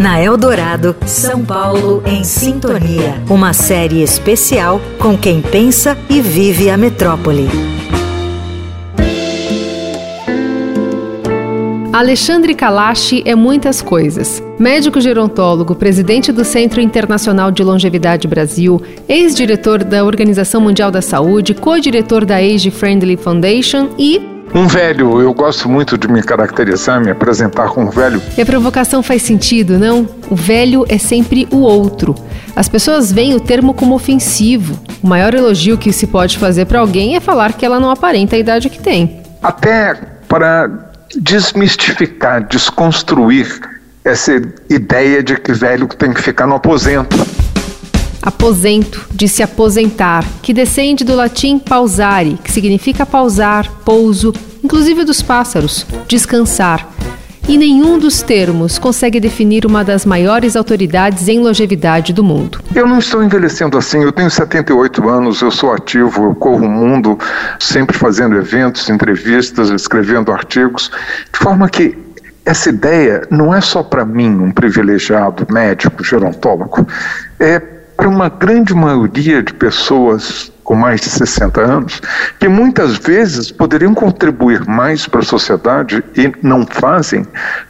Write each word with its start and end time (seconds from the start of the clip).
Na 0.00 0.18
Eldorado, 0.18 0.96
São 1.04 1.44
Paulo 1.44 2.02
em 2.06 2.24
Sintonia. 2.24 3.22
Uma 3.28 3.52
série 3.52 4.02
especial 4.02 4.80
com 4.98 5.14
quem 5.14 5.42
pensa 5.42 5.94
e 6.08 6.22
vive 6.22 6.70
a 6.70 6.76
metrópole. 6.78 7.46
Alexandre 11.92 12.54
Kalashi 12.54 13.22
é 13.26 13.34
muitas 13.34 13.82
coisas. 13.82 14.42
Médico 14.58 15.02
gerontólogo, 15.02 15.74
presidente 15.74 16.32
do 16.32 16.46
Centro 16.46 16.80
Internacional 16.80 17.50
de 17.50 17.62
Longevidade 17.62 18.26
Brasil, 18.26 18.80
ex-diretor 19.06 19.84
da 19.84 20.02
Organização 20.02 20.62
Mundial 20.62 20.90
da 20.90 21.02
Saúde, 21.02 21.52
co-diretor 21.52 22.24
da 22.24 22.36
Age 22.36 22.70
Friendly 22.70 23.18
Foundation 23.18 23.90
e 23.98 24.39
um 24.54 24.66
velho, 24.66 25.20
eu 25.20 25.32
gosto 25.32 25.68
muito 25.68 25.96
de 25.96 26.08
me 26.08 26.22
caracterizar, 26.22 27.00
me 27.00 27.10
apresentar 27.10 27.68
como 27.68 27.90
velho. 27.90 28.20
E 28.36 28.42
a 28.42 28.46
provocação 28.46 29.02
faz 29.02 29.22
sentido, 29.22 29.78
não? 29.78 30.08
O 30.28 30.34
velho 30.34 30.84
é 30.88 30.98
sempre 30.98 31.46
o 31.50 31.58
outro. 31.58 32.14
As 32.54 32.68
pessoas 32.68 33.12
veem 33.12 33.34
o 33.34 33.40
termo 33.40 33.72
como 33.72 33.94
ofensivo. 33.94 34.78
O 35.02 35.06
maior 35.06 35.34
elogio 35.34 35.78
que 35.78 35.92
se 35.92 36.06
pode 36.06 36.38
fazer 36.38 36.66
para 36.66 36.80
alguém 36.80 37.16
é 37.16 37.20
falar 37.20 37.52
que 37.52 37.64
ela 37.64 37.78
não 37.78 37.90
aparenta 37.90 38.36
a 38.36 38.38
idade 38.38 38.68
que 38.68 38.80
tem. 38.80 39.22
Até 39.42 39.94
para 40.28 40.90
desmistificar, 41.16 42.46
desconstruir 42.46 43.60
essa 44.04 44.40
ideia 44.68 45.22
de 45.22 45.36
que 45.36 45.52
velho 45.52 45.86
tem 45.88 46.12
que 46.12 46.22
ficar 46.22 46.46
no 46.46 46.56
aposento. 46.56 47.16
Aposento, 48.22 49.06
de 49.12 49.26
se 49.28 49.42
aposentar, 49.42 50.24
que 50.42 50.52
descende 50.52 51.04
do 51.04 51.14
latim 51.14 51.58
pausare, 51.58 52.38
que 52.42 52.52
significa 52.52 53.06
pausar, 53.06 53.70
pouso, 53.84 54.32
inclusive 54.62 55.04
dos 55.04 55.22
pássaros, 55.22 55.86
descansar. 56.06 56.86
E 57.48 57.56
nenhum 57.56 57.98
dos 57.98 58.22
termos 58.22 58.78
consegue 58.78 59.18
definir 59.18 59.66
uma 59.66 59.82
das 59.82 60.04
maiores 60.04 60.54
autoridades 60.54 61.26
em 61.26 61.40
longevidade 61.40 62.12
do 62.12 62.22
mundo. 62.22 62.60
Eu 62.74 62.86
não 62.86 62.98
estou 62.98 63.24
envelhecendo 63.24 63.76
assim, 63.76 64.02
eu 64.02 64.12
tenho 64.12 64.30
78 64.30 65.08
anos, 65.08 65.40
eu 65.40 65.50
sou 65.50 65.72
ativo, 65.72 66.26
eu 66.26 66.34
corro 66.34 66.66
o 66.66 66.70
mundo, 66.70 67.18
sempre 67.58 67.96
fazendo 67.96 68.36
eventos, 68.36 68.88
entrevistas, 68.88 69.70
escrevendo 69.70 70.30
artigos, 70.30 70.92
de 71.32 71.38
forma 71.38 71.68
que 71.68 71.98
essa 72.44 72.68
ideia 72.68 73.22
não 73.30 73.54
é 73.54 73.60
só 73.60 73.82
para 73.82 74.04
mim, 74.04 74.30
um 74.30 74.50
privilegiado 74.50 75.46
médico, 75.50 76.04
gerontólogo, 76.04 76.86
é 77.38 77.60
para 78.00 78.08
uma 78.08 78.30
grande 78.30 78.72
maioria 78.72 79.42
de 79.42 79.52
pessoas 79.52 80.50
com 80.64 80.74
mais 80.74 81.02
de 81.02 81.10
60 81.10 81.60
anos, 81.60 82.00
que 82.38 82.48
muitas 82.48 82.96
vezes 82.96 83.52
poderiam 83.52 83.92
contribuir 83.92 84.66
mais 84.66 85.06
para 85.06 85.20
a 85.20 85.22
sociedade 85.22 86.02
e 86.16 86.32
não 86.42 86.66
fazem, 86.66 87.26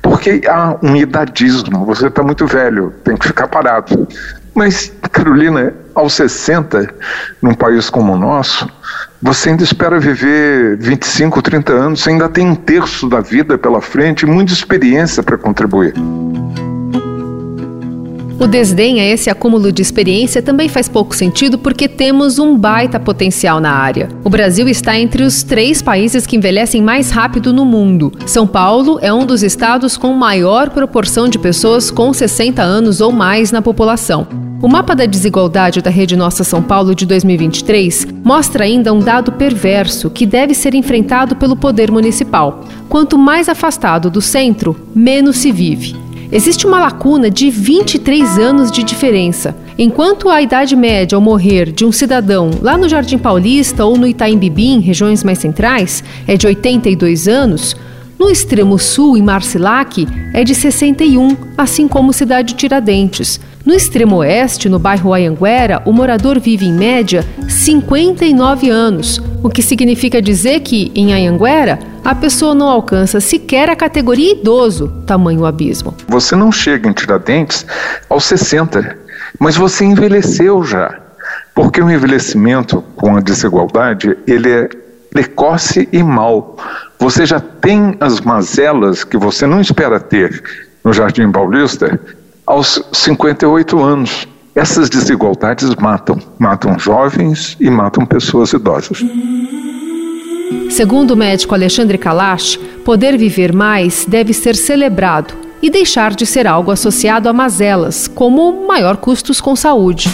porque 0.00 0.40
há 0.48 0.78
um 0.82 0.96
idadismo, 0.96 1.84
você 1.84 2.06
está 2.06 2.22
muito 2.22 2.46
velho, 2.46 2.90
tem 3.04 3.18
que 3.18 3.26
ficar 3.26 3.48
parado. 3.48 4.08
Mas, 4.54 4.90
Carolina, 5.12 5.74
aos 5.94 6.14
60, 6.14 6.88
num 7.42 7.52
país 7.52 7.90
como 7.90 8.14
o 8.14 8.16
nosso, 8.16 8.66
você 9.20 9.50
ainda 9.50 9.62
espera 9.62 10.00
viver 10.00 10.78
25, 10.78 11.42
30 11.42 11.72
anos, 11.72 12.02
você 12.02 12.10
ainda 12.10 12.30
tem 12.30 12.46
um 12.46 12.54
terço 12.54 13.10
da 13.10 13.20
vida 13.20 13.58
pela 13.58 13.82
frente 13.82 14.22
e 14.22 14.26
muita 14.26 14.54
experiência 14.54 15.22
para 15.22 15.36
contribuir. 15.36 15.92
O 18.38 18.46
desdém 18.48 19.00
a 19.00 19.04
esse 19.04 19.30
acúmulo 19.30 19.70
de 19.70 19.80
experiência 19.80 20.42
também 20.42 20.68
faz 20.68 20.88
pouco 20.88 21.14
sentido 21.14 21.56
porque 21.56 21.88
temos 21.88 22.38
um 22.38 22.58
baita 22.58 22.98
potencial 22.98 23.60
na 23.60 23.70
área. 23.70 24.08
O 24.24 24.30
Brasil 24.30 24.68
está 24.68 24.98
entre 24.98 25.22
os 25.22 25.42
três 25.42 25.80
países 25.80 26.26
que 26.26 26.36
envelhecem 26.36 26.82
mais 26.82 27.10
rápido 27.10 27.52
no 27.52 27.64
mundo. 27.64 28.12
São 28.26 28.46
Paulo 28.46 28.98
é 29.00 29.12
um 29.12 29.24
dos 29.24 29.42
estados 29.42 29.96
com 29.96 30.12
maior 30.12 30.70
proporção 30.70 31.28
de 31.28 31.38
pessoas 31.38 31.90
com 31.90 32.12
60 32.12 32.60
anos 32.60 33.00
ou 33.00 33.12
mais 33.12 33.52
na 33.52 33.62
população. 33.62 34.26
O 34.60 34.68
mapa 34.68 34.94
da 34.94 35.06
desigualdade 35.06 35.80
da 35.80 35.90
Rede 35.90 36.16
Nossa 36.16 36.42
São 36.42 36.62
Paulo 36.62 36.94
de 36.94 37.06
2023 37.06 38.08
mostra 38.24 38.64
ainda 38.64 38.92
um 38.92 38.98
dado 38.98 39.30
perverso 39.32 40.10
que 40.10 40.26
deve 40.26 40.54
ser 40.54 40.74
enfrentado 40.74 41.36
pelo 41.36 41.54
poder 41.54 41.90
municipal. 41.90 42.64
Quanto 42.88 43.16
mais 43.16 43.48
afastado 43.48 44.10
do 44.10 44.20
centro, 44.20 44.74
menos 44.94 45.36
se 45.36 45.52
vive. 45.52 46.03
Existe 46.34 46.66
uma 46.66 46.80
lacuna 46.80 47.30
de 47.30 47.48
23 47.48 48.38
anos 48.38 48.72
de 48.72 48.82
diferença. 48.82 49.56
Enquanto 49.78 50.28
a 50.28 50.42
idade 50.42 50.74
média 50.74 51.14
ao 51.14 51.22
morrer 51.22 51.70
de 51.70 51.84
um 51.84 51.92
cidadão 51.92 52.50
lá 52.60 52.76
no 52.76 52.88
Jardim 52.88 53.18
Paulista 53.18 53.84
ou 53.84 53.96
no 53.96 54.04
Itaim 54.04 54.36
Bibi, 54.36 54.66
em 54.66 54.80
regiões 54.80 55.22
mais 55.22 55.38
centrais, 55.38 56.02
é 56.26 56.36
de 56.36 56.44
82 56.44 57.28
anos, 57.28 57.76
no 58.18 58.28
extremo 58.28 58.80
sul, 58.80 59.16
em 59.16 59.22
Marcilac, 59.22 60.08
é 60.32 60.42
de 60.42 60.56
61, 60.56 61.36
assim 61.56 61.86
como 61.86 62.12
Cidade 62.12 62.54
Tiradentes. 62.54 63.38
No 63.64 63.72
extremo 63.72 64.16
oeste, 64.16 64.68
no 64.68 64.78
bairro 64.78 65.14
Ayanguera, 65.14 65.80
o 65.86 65.92
morador 65.92 66.38
vive 66.38 66.66
em 66.66 66.72
média 66.72 67.24
59 67.48 68.68
anos, 68.68 69.22
o 69.42 69.48
que 69.48 69.62
significa 69.62 70.20
dizer 70.20 70.60
que, 70.60 70.92
em 70.94 71.14
Ayanguera, 71.14 71.78
a 72.04 72.14
pessoa 72.14 72.54
não 72.54 72.68
alcança 72.68 73.22
sequer 73.22 73.70
a 73.70 73.76
categoria 73.76 74.32
idoso, 74.32 74.88
tamanho 75.06 75.46
abismo. 75.46 75.94
Você 76.06 76.36
não 76.36 76.52
chega 76.52 76.90
em 76.90 76.92
Tiradentes 76.92 77.64
aos 78.10 78.24
60, 78.24 78.98
mas 79.38 79.56
você 79.56 79.86
envelheceu 79.86 80.62
já. 80.62 81.00
Porque 81.54 81.80
o 81.80 81.90
envelhecimento 81.90 82.84
com 82.94 83.16
a 83.16 83.20
desigualdade, 83.20 84.14
ele 84.26 84.50
é 84.50 84.68
precoce 85.10 85.88
e 85.90 86.02
mal. 86.02 86.58
Você 86.98 87.24
já 87.24 87.40
tem 87.40 87.96
as 87.98 88.20
mazelas 88.20 89.04
que 89.04 89.16
você 89.16 89.46
não 89.46 89.58
espera 89.58 89.98
ter 89.98 90.42
no 90.84 90.92
Jardim 90.92 91.32
Paulista 91.32 91.98
aos 92.46 92.82
58 92.92 93.82
anos. 93.82 94.28
Essas 94.54 94.88
desigualdades 94.88 95.74
matam, 95.74 96.18
matam 96.38 96.78
jovens 96.78 97.56
e 97.58 97.68
matam 97.68 98.06
pessoas 98.06 98.52
idosas. 98.52 99.04
Segundo 100.70 101.12
o 101.12 101.16
médico 101.16 101.54
Alexandre 101.54 101.98
Kalash, 101.98 102.56
poder 102.84 103.16
viver 103.16 103.52
mais 103.52 104.04
deve 104.06 104.32
ser 104.32 104.54
celebrado 104.54 105.34
e 105.60 105.70
deixar 105.70 106.14
de 106.14 106.26
ser 106.26 106.46
algo 106.46 106.70
associado 106.70 107.28
a 107.28 107.32
mazelas, 107.32 108.06
como 108.06 108.66
maior 108.66 108.96
custos 108.96 109.40
com 109.40 109.56
saúde. 109.56 110.10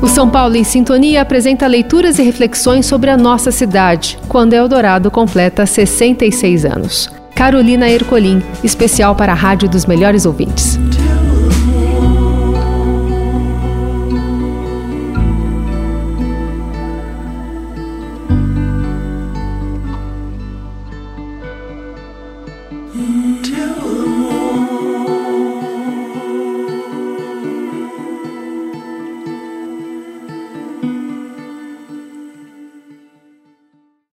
O 0.00 0.06
São 0.06 0.28
Paulo 0.30 0.54
em 0.54 0.64
Sintonia 0.64 1.22
apresenta 1.22 1.66
leituras 1.66 2.18
e 2.18 2.22
reflexões 2.22 2.86
sobre 2.86 3.10
a 3.10 3.16
nossa 3.16 3.50
cidade, 3.50 4.18
quando 4.28 4.52
Eldorado 4.52 5.10
completa 5.10 5.66
66 5.66 6.64
anos. 6.64 7.23
Carolina 7.34 7.90
Ercolim, 7.90 8.40
especial 8.62 9.16
para 9.16 9.32
a 9.32 9.34
Rádio 9.34 9.68
dos 9.68 9.86
Melhores 9.86 10.24
Ouvintes. 10.24 10.78